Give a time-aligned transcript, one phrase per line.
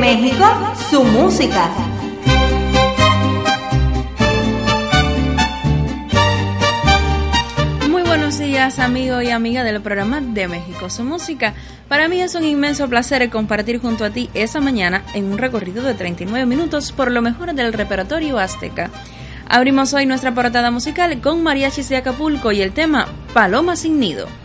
[0.00, 0.46] México,
[0.88, 1.70] su música.
[7.90, 11.52] Muy buenos días, amigo y amiga del programa de México, su música.
[11.86, 15.82] Para mí es un inmenso placer compartir junto a ti esa mañana en un recorrido
[15.82, 18.90] de 39 minutos por lo mejor del repertorio azteca.
[19.50, 24.39] Abrimos hoy nuestra portada musical con Mariachis de Acapulco y el tema Paloma sin nido.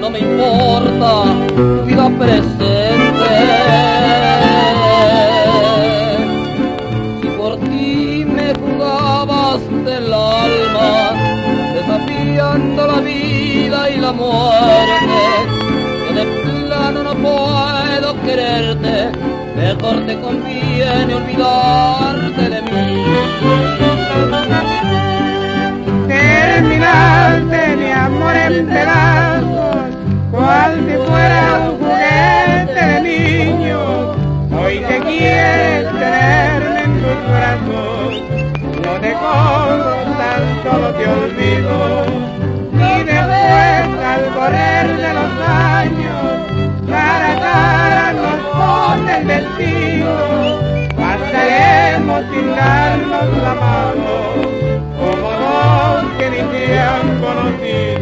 [0.00, 3.70] No me importa tu vida presente
[12.86, 15.18] la vida y la muerte.
[16.06, 19.10] Yo de plano no puedo quererte,
[19.56, 22.69] mejor te conviene olvidarte de mí.
[40.92, 42.04] Te olvido
[44.12, 46.22] al correr de los años,
[46.88, 49.46] cara a cara nos pone el
[50.96, 54.12] pasaremos sin darnos la mano,
[54.98, 57.99] como dos que ni se han conocido.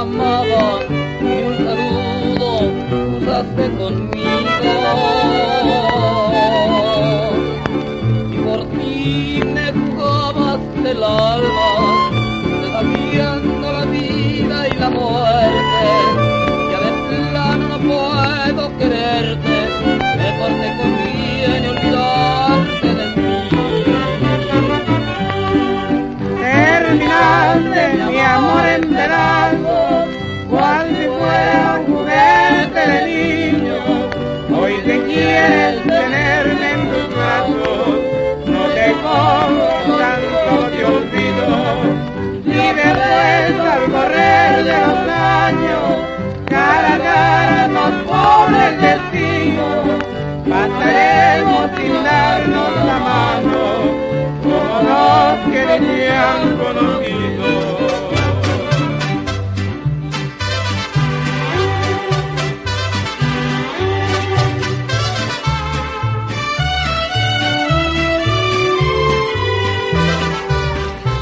[0.00, 0.80] Amaba
[1.20, 2.50] y un saludo
[3.18, 4.28] usaste conmigo.
[8.32, 11.70] Y por ti me jugabas el alma,
[12.62, 15.88] desafiando la vida y la muerte.
[16.70, 16.92] Ya de
[17.30, 18.99] plano no puedo quererte,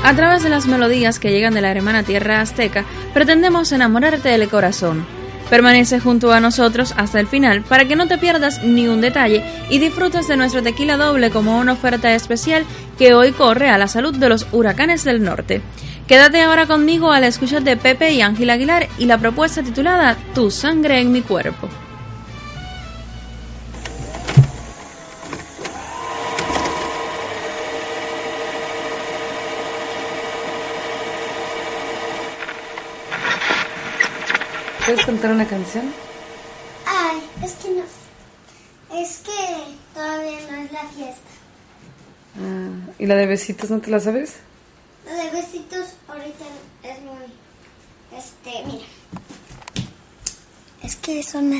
[0.08, 4.48] A través de las melodías que llegan de la hermana tierra azteca, pretendemos enamorarte del
[4.48, 5.04] corazón.
[5.50, 9.42] Permanece junto a nosotros hasta el final para que no te pierdas ni un detalle
[9.70, 12.64] y disfrutes de nuestro tequila doble como una oferta especial
[12.98, 15.62] que hoy corre a la salud de los huracanes del norte.
[16.06, 20.16] Quédate ahora conmigo a la escucha de Pepe y Ángel Aguilar y la propuesta titulada
[20.34, 21.69] Tu sangre en mi cuerpo.
[34.88, 35.93] ¿Puedes cantar una canción?
[36.87, 38.99] Ay, es que no.
[38.99, 41.31] Es que todavía no es la fiesta.
[42.38, 44.37] Ah, ¿Y la de besitos no te la sabes?
[45.04, 46.44] La de besitos ahorita
[46.84, 47.26] es muy...
[48.16, 48.87] Este, mira.
[50.82, 51.59] Es que es una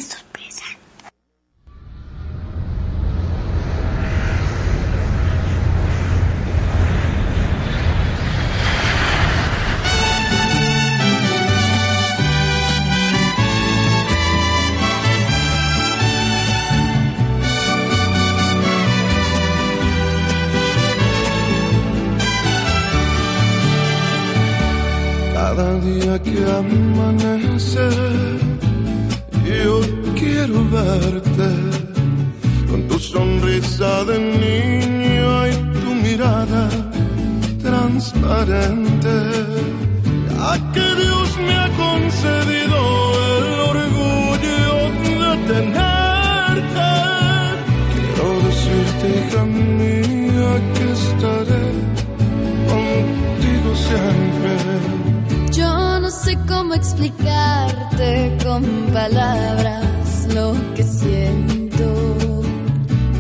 [53.89, 54.79] contigo
[55.99, 58.63] siempre sé cómo explicarte con
[58.93, 61.85] palabras lo que siento,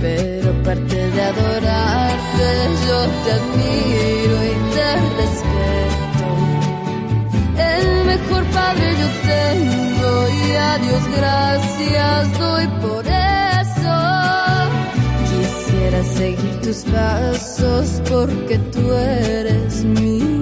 [0.00, 2.48] pero aparte de adorarte,
[2.86, 4.88] yo te admiro y te
[5.20, 6.26] respeto.
[7.58, 13.96] El mejor padre yo tengo y a Dios gracias doy por eso.
[15.30, 20.37] Quisiera seguir tus pasos porque tú eres ejemplo.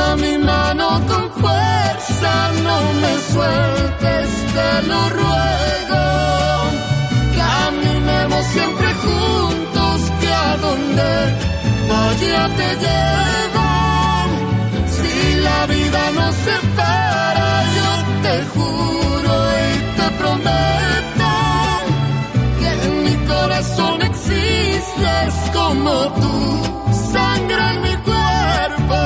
[0.00, 2.32] Toma mi mano con fuerza,
[2.66, 6.04] no me sueltes, te lo ruego.
[7.36, 11.10] Caminemos siempre juntos, que a donde
[11.92, 13.68] vaya te llevo.
[14.96, 17.90] Si la vida nos separa, yo
[18.24, 21.30] te juro y te prometo
[22.58, 25.92] que en mi corazón existes como
[26.22, 26.36] tú,
[27.12, 28.98] sangre en mi cuerpo.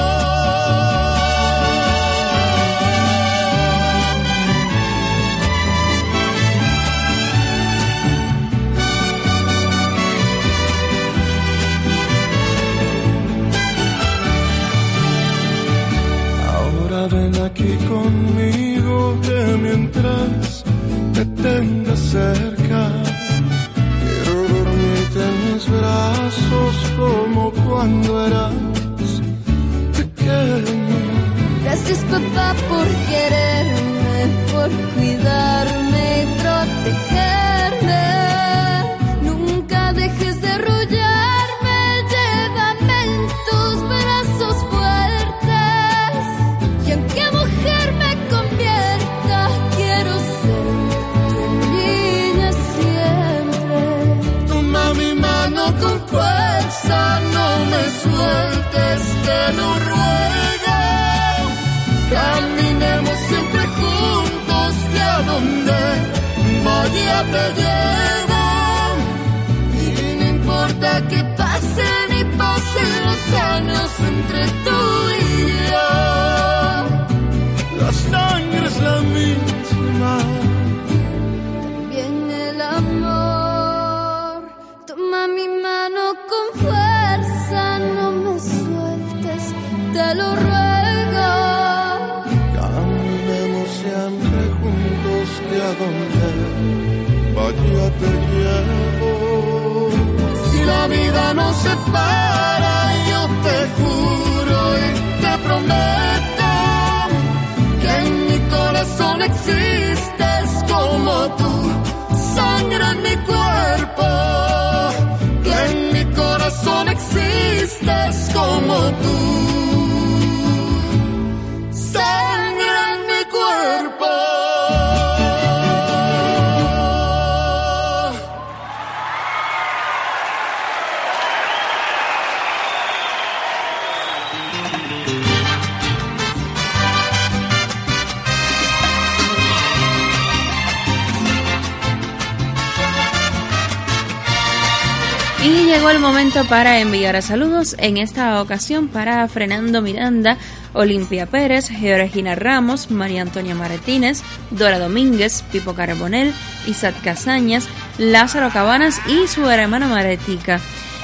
[146.54, 150.38] Para enviar saludos, en esta ocasión para Fernando Miranda,
[150.72, 156.32] Olimpia Pérez, Georgina Ramos, María Antonia Martínez, Dora Domínguez, Pipo Carbonel,
[156.68, 157.66] Isaac Casañas,
[157.98, 160.60] Lázaro Cabanas y su hermana Maretica.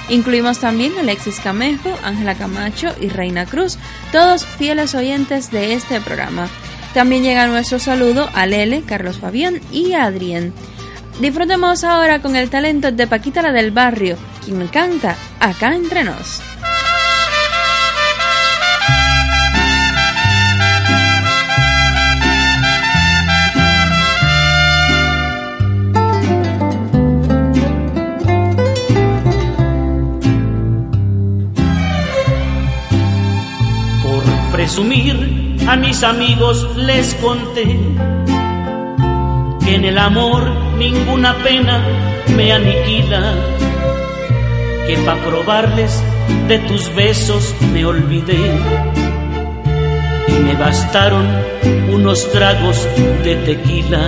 [0.08, 3.76] Incluimos también Alexis Camejo, Ángela Camacho y Reina Cruz,
[4.12, 6.48] todos fieles oyentes de este programa.
[6.94, 10.52] También llega nuestro saludo a Lele, Carlos Fabián y Adrián.
[11.20, 16.40] Disfrutemos ahora con el talento de Paquita la del barrio, quien canta acá entre nos.
[34.02, 37.78] Por presumir a mis amigos les conté
[39.70, 40.42] que en el amor
[40.78, 41.80] ninguna pena
[42.36, 43.34] me aniquila,
[44.86, 46.02] que pa' probarles
[46.48, 48.44] de tus besos me olvidé
[50.28, 51.24] y me bastaron
[51.92, 52.88] unos tragos
[53.22, 54.02] de tequila.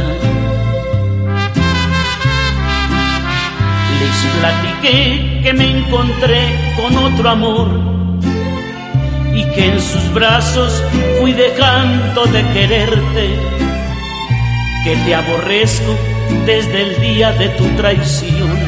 [4.01, 6.43] Les platiqué que me encontré
[6.77, 7.69] con otro amor
[9.33, 10.83] y que en sus brazos
[11.21, 13.62] fui dejando de quererte,
[14.85, 15.97] que te aborrezco
[16.47, 18.59] desde el día de tu traición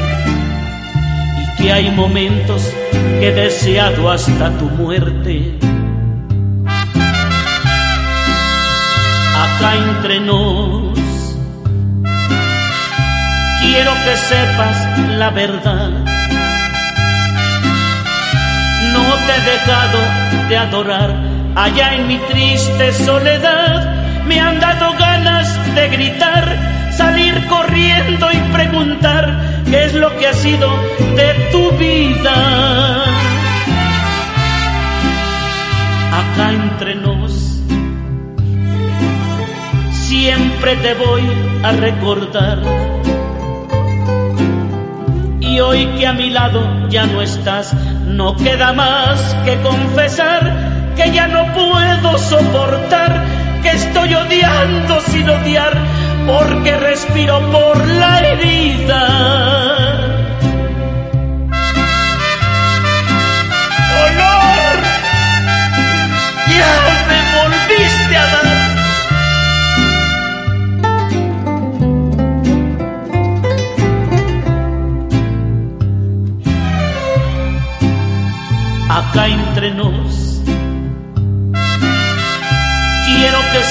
[1.43, 5.59] y que hay momentos que he deseado hasta tu muerte.
[9.45, 10.99] acá entre nos.
[13.61, 14.77] Quiero que sepas
[15.19, 15.91] la verdad.
[18.93, 19.99] No te he dejado
[20.49, 21.11] de adorar
[21.57, 23.94] allá en mi triste soledad.
[24.27, 30.33] Me han dado ganas de gritar, salir corriendo y preguntar qué es lo que ha
[30.33, 30.69] sido
[31.17, 32.35] de tu vida.
[36.13, 37.55] Acá entre nos
[40.25, 41.23] siempre te voy
[41.63, 42.59] a recordar.
[45.41, 47.75] Y hoy que a mi lado ya no estás,
[48.07, 53.25] no queda más que confesar que ya no puedo soportar,
[53.65, 55.73] que estoy odiando sin odiar,
[56.27, 59.74] porque respiro por la herida.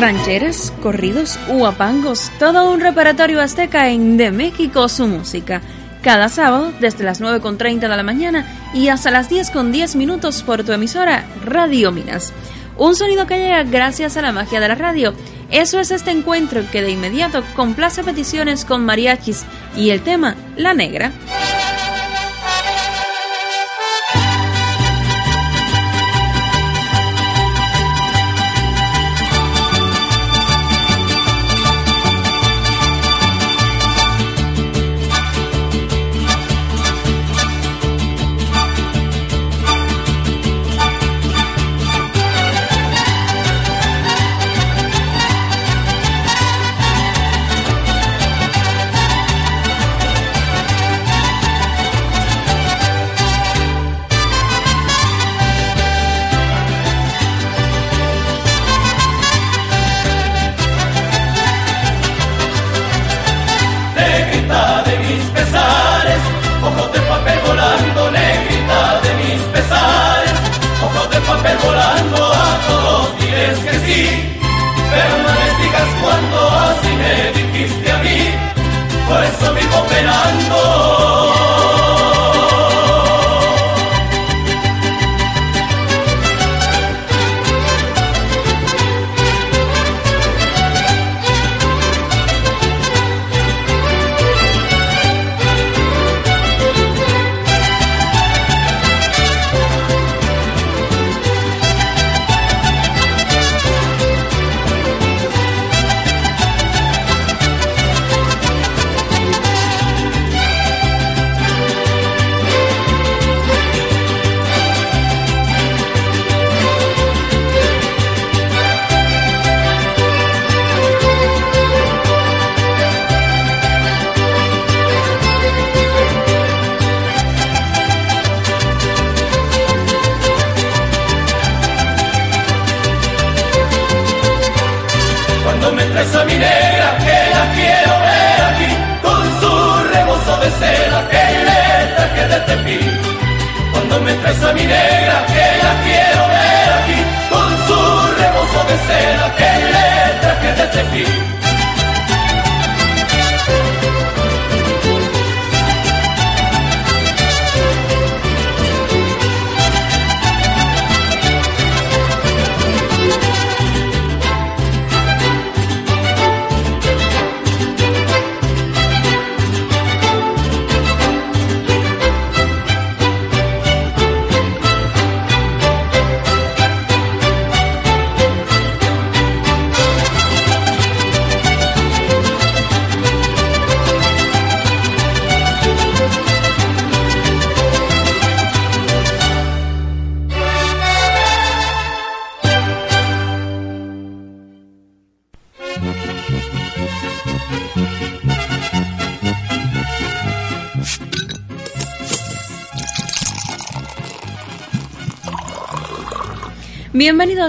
[0.00, 5.60] Rancheras, corridos, huapangos, todo un repertorio azteca en De México su música.
[6.00, 10.72] Cada sábado desde las 9.30 de la mañana y hasta las 10.10 minutos por tu
[10.72, 12.32] emisora Radio Minas.
[12.78, 15.12] Un sonido que llega gracias a la magia de la radio.
[15.50, 19.44] Eso es este encuentro que de inmediato complace peticiones con mariachis
[19.76, 21.12] y el tema La Negra.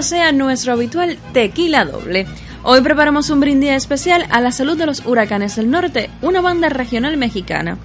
[0.02, 2.26] Bienvenido sea nuestro habitual tequila doble.
[2.64, 6.68] Hoy preparamos un brindis especial a la salud de los huracanes del norte, una banda
[6.68, 7.78] regional mexicana.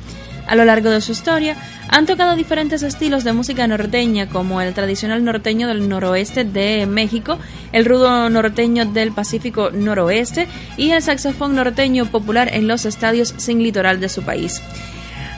[0.47, 1.55] A lo largo de su historia,
[1.89, 7.37] han tocado diferentes estilos de música norteña, como el tradicional norteño del noroeste de México,
[7.71, 13.61] el rudo norteño del Pacífico noroeste y el saxofón norteño popular en los estadios sin
[13.61, 14.59] litoral de su país.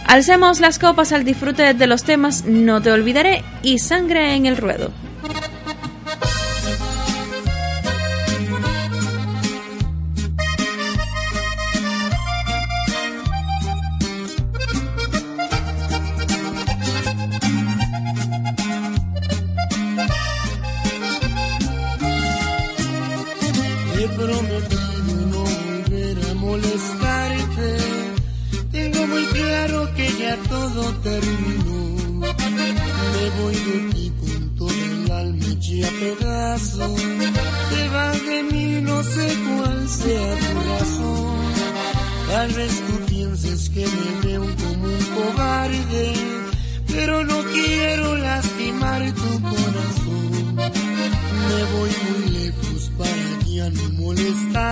[0.07, 4.55] Alcemos las copas al disfrute de los temas No te olvidaré y Sangre en el
[4.55, 4.91] ruedo.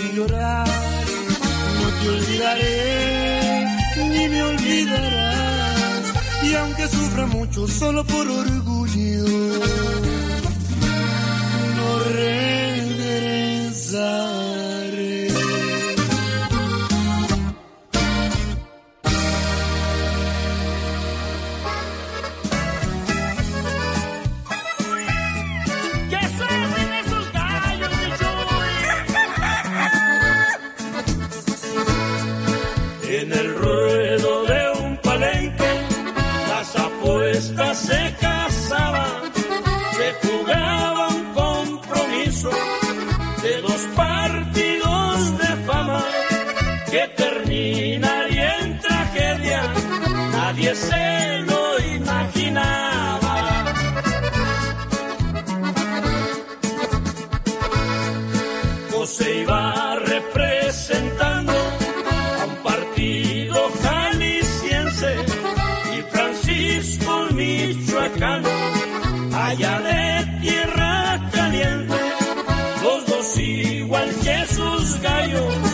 [0.00, 0.66] sin llorar.
[1.78, 6.04] No te olvidaré, ni me olvidarás.
[6.42, 9.24] Y aunque sufra mucho solo por orgullo,
[11.76, 13.00] no regresaré.
[74.00, 75.69] igual que sus gallos.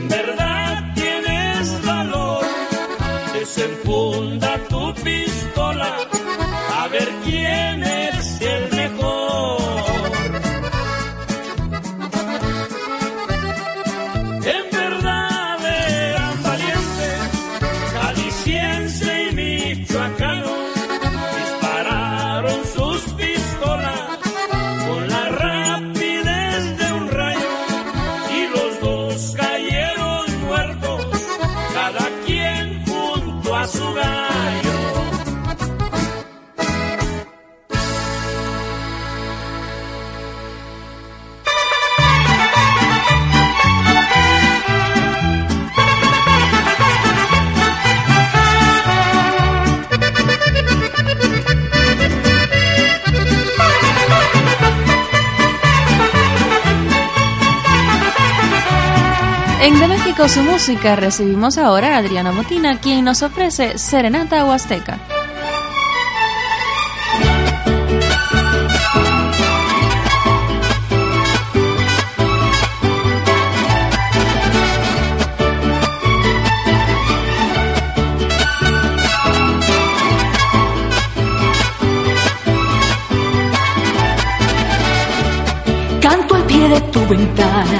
[0.00, 2.44] En verdad tienes valor,
[3.34, 6.08] desenfunda tu pistola
[60.20, 64.98] México su música recibimos ahora a Adriana Motina, quien nos ofrece Serenata Huasteca.
[86.02, 87.79] Canto al pie de tu ventana,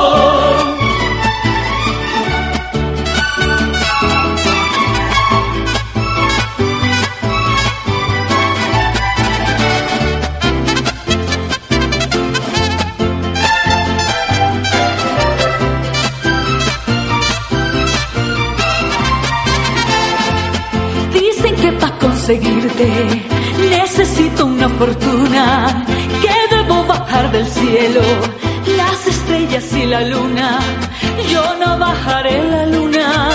[22.31, 22.87] Para conseguirte
[23.69, 25.85] necesito una fortuna,
[26.21, 28.01] que debo bajar del cielo
[28.77, 30.59] las estrellas y la luna.
[31.31, 33.29] Yo no bajaré la luna,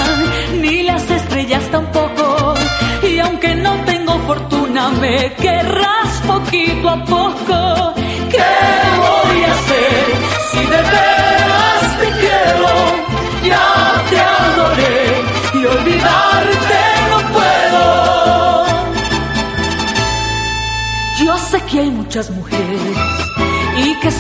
[0.61, 2.55] ni las estrellas tampoco.
[3.03, 7.86] Y aunque no tengo fortuna, me querrás poquito a poco.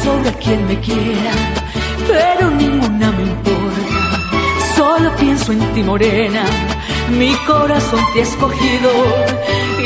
[0.06, 1.32] Sobra quien me quiera,
[2.06, 3.96] pero ninguna me importa.
[4.76, 6.44] Solo pienso en ti, morena.
[7.20, 8.90] Mi corazón te ha escogido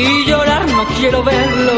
[0.05, 1.77] y llorar no quiero verlo.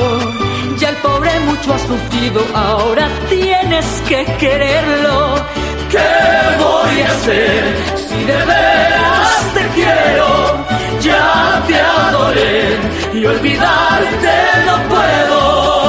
[0.80, 5.18] Ya el pobre mucho ha sufrido, ahora tienes que quererlo.
[5.94, 6.12] ¿Qué
[6.64, 7.60] voy a hacer
[8.06, 10.28] si de veras te quiero?
[11.08, 12.58] Ya te adoré
[13.14, 14.34] y olvidarte
[14.68, 15.83] no puedo.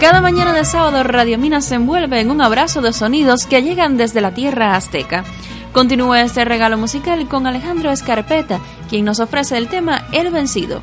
[0.00, 3.96] Cada mañana de sábado Radio Minas se envuelve en un abrazo de sonidos que llegan
[3.96, 5.24] desde la tierra azteca.
[5.72, 10.82] Continúa este regalo musical con Alejandro Escarpeta, quien nos ofrece el tema El Vencido.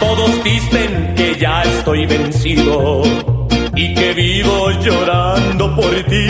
[0.00, 3.39] Todos dicen que ya estoy vencido
[3.82, 6.26] y que vivo llorando por ti,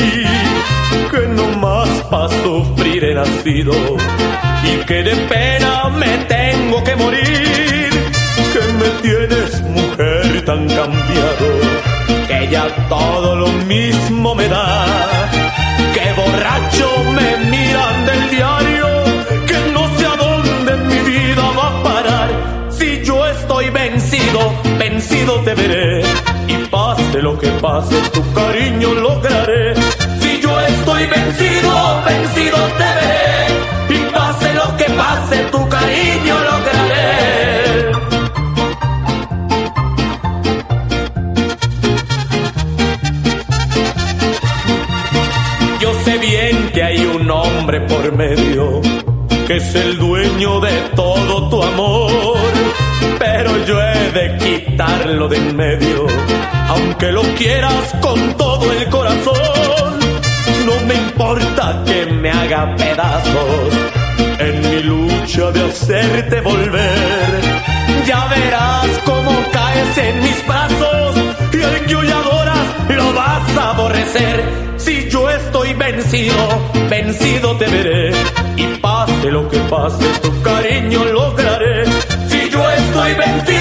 [1.10, 3.72] que no más para sufrir he nacido
[4.70, 7.90] y que de pena me tengo que morir,
[8.54, 11.46] que me tienes mujer tan cambiado,
[12.28, 14.86] que ya todo lo mismo me da,
[15.94, 18.88] que borracho me miran del diario,
[19.48, 22.28] que no sé a dónde mi vida va a parar,
[22.70, 24.40] si yo estoy vencido,
[24.78, 26.29] vencido te veré.
[26.90, 29.76] Pase lo que pase, tu cariño lograré.
[30.20, 33.96] Si yo estoy vencido, vencido te veré.
[33.96, 37.92] Y pase lo que pase, tu cariño lograré.
[45.80, 48.80] Yo sé bien que hay un hombre por medio
[49.50, 52.12] que es el dueño de todo tu amor,
[54.12, 56.06] de quitarlo de en medio,
[56.68, 59.98] aunque lo quieras con todo el corazón.
[60.66, 63.74] No me importa que me haga pedazos
[64.38, 67.40] en mi lucha de hacerte volver.
[68.06, 71.16] Ya verás cómo caes en mis brazos
[71.52, 74.44] y el que hoy adoras lo vas a aborrecer.
[74.76, 76.34] Si yo estoy vencido,
[76.88, 78.10] vencido te veré
[78.56, 81.84] y pase lo que pase, tu cariño lograré.
[82.28, 83.59] Si yo estoy vencido,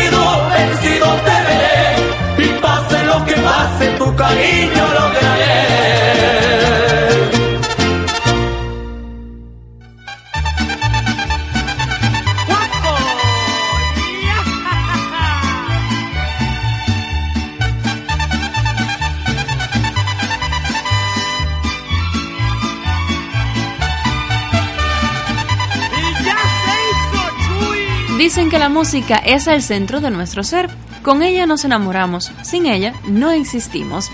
[4.19, 5.47] cariño lograré.
[28.17, 30.69] Dicen que la música es el centro de nuestro ser.
[31.03, 34.09] Con ella nos enamoramos, sin ella no existimos.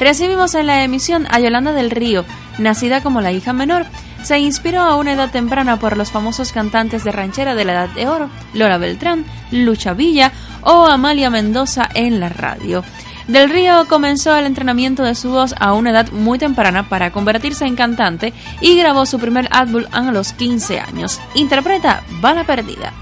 [0.00, 2.24] Recibimos en la emisión a Yolanda del Río,
[2.58, 3.86] nacida como la hija menor.
[4.22, 7.88] Se inspiró a una edad temprana por los famosos cantantes de ranchera de la Edad
[7.90, 12.82] de Oro, Lola Beltrán, Lucha Villa o Amalia Mendoza en la radio.
[13.28, 17.64] Del Río comenzó el entrenamiento de su voz a una edad muy temprana para convertirse
[17.64, 21.20] en cantante y grabó su primer álbum a los 15 años.
[21.34, 22.92] Interpreta Bala Perdida.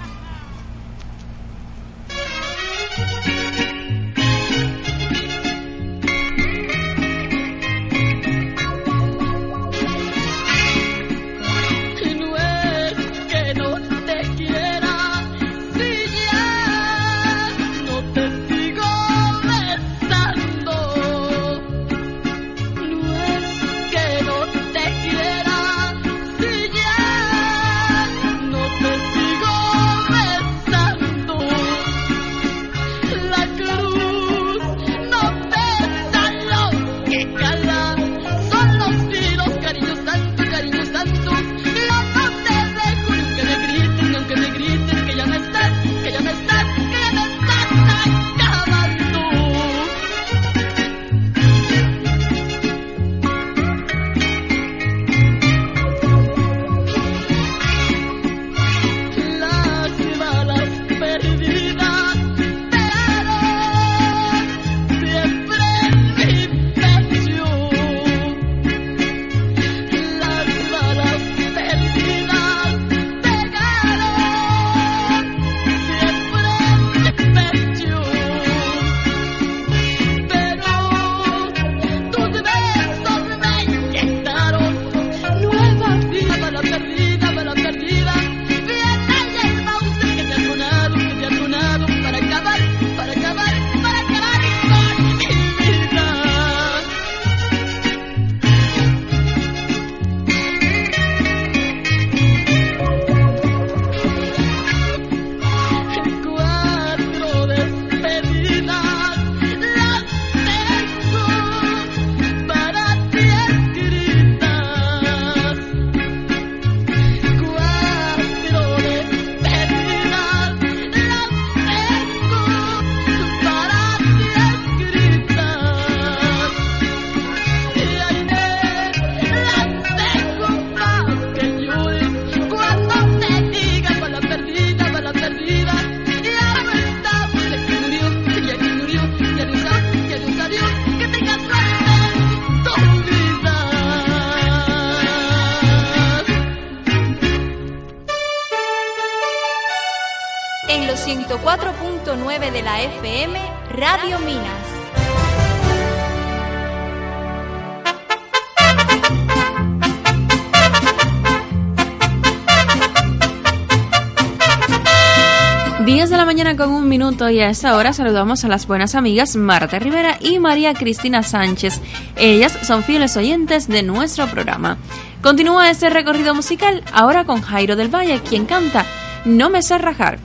[166.57, 170.39] Con un minuto y a esta hora saludamos a las buenas amigas Marta Rivera y
[170.39, 171.81] María Cristina Sánchez.
[172.17, 174.77] Ellas son fieles oyentes de nuestro programa.
[175.23, 178.85] Continúa este recorrido musical ahora con Jairo del Valle, quien canta
[179.25, 180.19] No me sé rajar.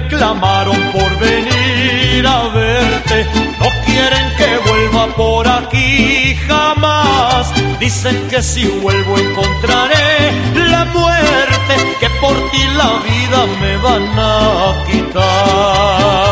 [0.00, 3.18] Reclamaron por venir a verte.
[3.60, 7.42] No quieren que vuelva por aquí jamás.
[7.80, 10.32] Dicen que si vuelvo encontraré
[10.72, 11.74] la muerte.
[12.00, 14.30] Que por ti la vida me van a
[14.86, 16.26] quitar.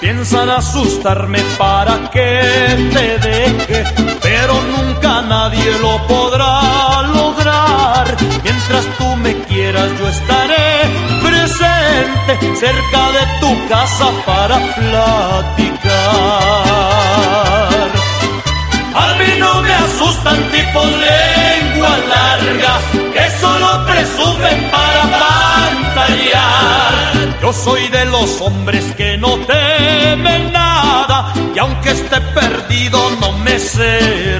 [0.00, 2.30] Piensan asustarme para que
[2.94, 3.78] te deje,
[4.22, 8.06] pero nunca nadie lo podrá lograr.
[8.44, 10.45] Mientras tú me quieras, yo estaré
[12.56, 15.86] cerca de tu casa para platicar.
[18.94, 22.80] A mí no me asustan tipos lengua larga
[23.12, 25.02] que solo presumen para
[25.82, 27.02] pantallar.
[27.42, 33.58] Yo soy de los hombres que no temen nada y aunque esté perdido no me
[33.58, 34.38] sé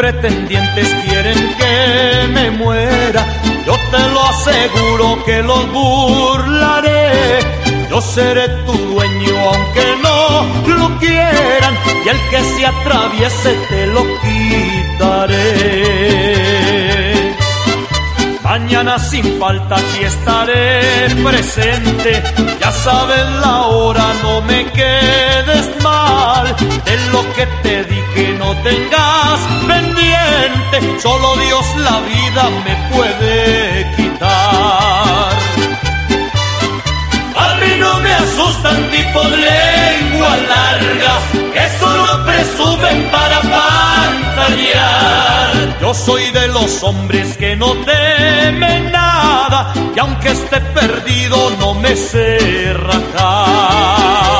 [0.00, 3.22] pretendientes quieren que me muera,
[3.66, 7.40] yo te lo aseguro que los burlaré.
[7.90, 14.02] Yo seré tu dueño aunque no lo quieran y el que se atraviese te lo
[14.22, 16.19] quitaré.
[18.70, 22.22] Mañana sin falta aquí estaré presente,
[22.60, 26.54] ya sabes la hora, no me quedes mal.
[26.84, 33.99] De lo que te dije no tengas pendiente, solo Dios la vida me puede
[38.50, 41.20] asustan tipos lengua larga
[41.54, 43.40] que solo presumen para
[44.20, 44.90] pantallar.
[45.80, 51.94] Yo soy de los hombres que no temen nada y aunque esté perdido no me
[51.96, 54.39] sé rajar.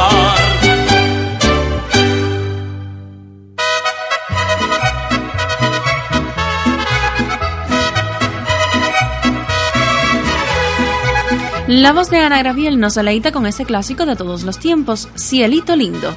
[11.70, 15.76] La voz de Ana Graviel nos aleita con ese clásico de todos los tiempos, Cielito
[15.76, 16.16] Lindo.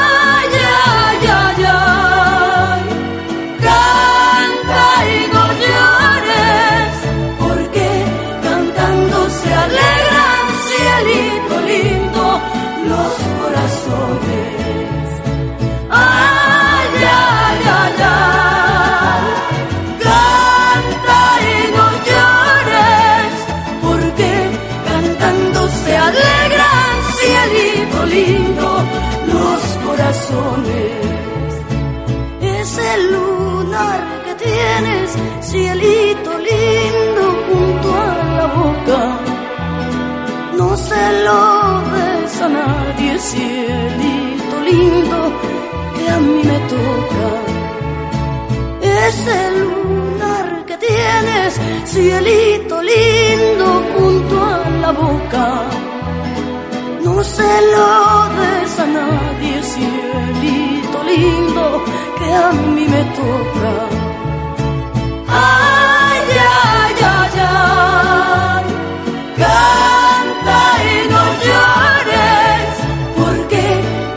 [30.31, 31.51] corazones.
[32.41, 39.01] Ese lunar que tienes, cielito lindo, junto a la boca,
[40.57, 45.19] no se lo des a nadie, cielito lindo,
[45.95, 47.29] que a mí me toca.
[48.81, 53.65] Ese lunar que tienes, cielito lindo,
[53.95, 55.45] junto a la boca.
[57.03, 57.89] No se lo
[58.39, 59.30] des a nadie,
[59.73, 61.65] cielito lindo,
[62.17, 63.73] que a mí me toca.
[65.27, 66.21] Ay,
[66.59, 68.65] ay, ay, ay,
[69.41, 70.59] canta
[70.89, 72.69] y no llores,
[73.19, 73.63] porque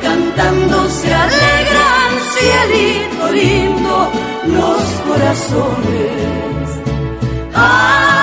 [0.03, 3.95] cantando se alegran, cielito lindo,
[4.59, 6.67] los corazones.
[7.55, 8.14] Ay,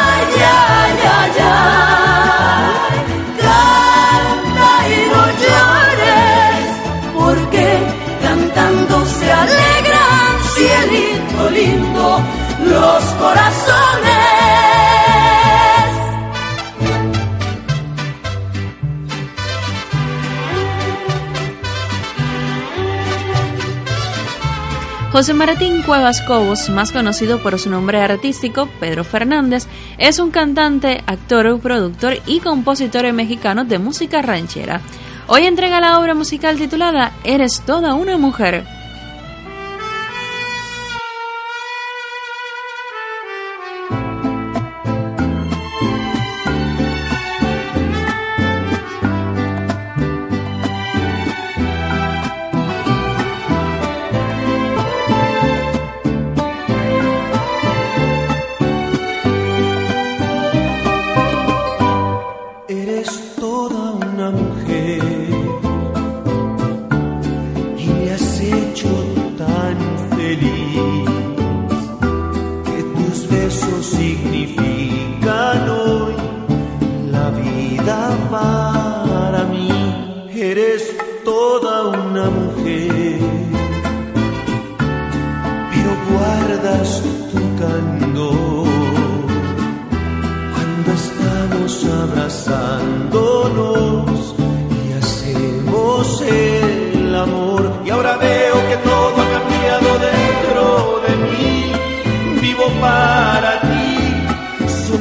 [25.12, 29.68] José Martín Cuevas Cobos, más conocido por su nombre artístico, Pedro Fernández,
[29.98, 34.80] es un cantante, actor, productor y compositor mexicano de música ranchera.
[35.28, 38.81] Hoy entrega la obra musical titulada Eres toda una mujer.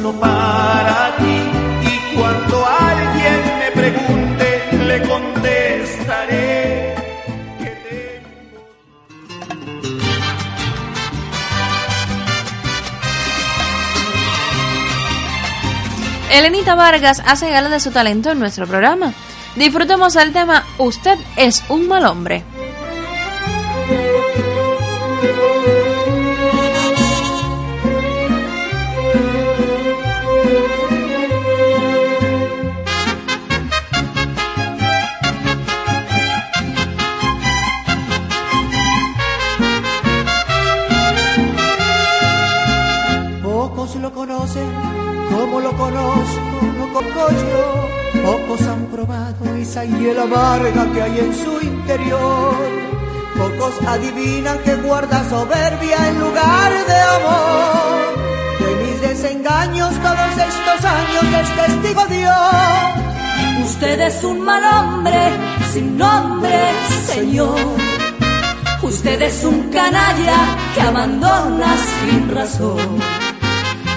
[0.09, 1.37] Para ti.
[1.83, 6.95] Y cuando alguien me pregunte, le contestaré.
[16.31, 19.13] Elenita Vargas hace gala de su talento en nuestro programa.
[19.55, 22.43] Disfrutemos el tema Usted es un mal hombre.
[49.71, 52.55] Probado esa hiela amarga que hay en su interior.
[53.37, 58.59] Pocos adivinan que guarda soberbia en lugar de amor.
[58.59, 63.69] De mis desengaños todos estos años es testigo Dios.
[63.69, 65.31] Usted es un mal hombre,
[65.73, 66.57] sin nombre,
[67.07, 67.59] señor.
[68.81, 72.99] Usted es un canalla que abandona sin razón.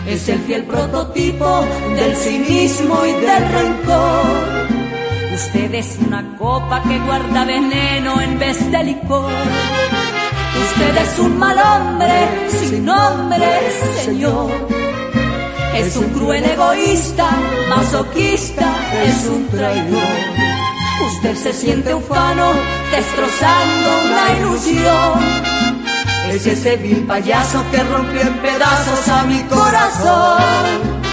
[0.06, 1.64] Es el fiel prototipo
[1.96, 4.83] del cinismo y del rencor.
[5.34, 9.32] Usted es una copa que guarda veneno en vez de licor.
[10.62, 13.44] Usted es un mal hombre, sin nombre,
[14.04, 14.52] señor.
[15.74, 17.28] Es un cruel egoísta,
[17.68, 18.64] masoquista,
[19.04, 20.14] es un traidor.
[21.08, 22.52] Usted se siente ufano,
[22.92, 25.54] destrozando una ilusión.
[26.30, 31.03] Es ese vil payaso que rompió en pedazos a mi corazón.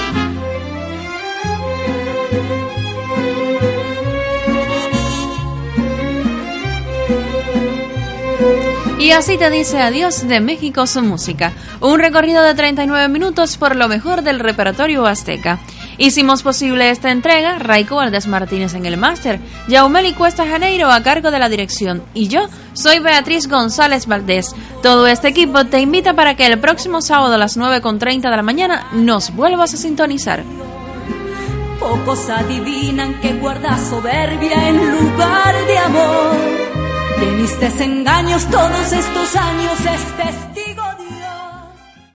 [9.02, 11.54] Y así te dice adiós de México su música.
[11.80, 15.58] Un recorrido de 39 minutos por lo mejor del repertorio azteca.
[15.97, 21.32] Hicimos posible esta entrega Raico Valdés Martínez en el máster, Yaumeli Cuesta Janeiro a cargo
[21.32, 24.54] de la dirección y yo soy Beatriz González Valdés.
[24.84, 28.43] Todo este equipo te invita para que el próximo sábado a las 9.30 de la
[28.43, 30.43] mañana nos vuelvas a sintonizar.
[31.80, 36.70] Pocos adivinan que guarda soberbia en lugar de amor.
[37.22, 40.81] De mis desengaños todos estos años es testigo